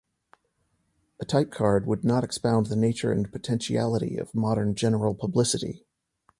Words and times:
A 1.19 1.25
type 1.25 1.51
card 1.51 1.85
would 1.85 2.03
not 2.03 2.23
expound 2.23 2.65
the 2.65 2.75
nature 2.75 3.11
and 3.11 3.31
potentiality 3.31 4.17
of 4.17 4.33
modern 4.33 4.73
general 4.73 5.13
publicity. 5.13 5.85